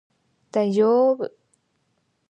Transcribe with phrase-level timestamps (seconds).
[0.49, 1.31] 大丈夫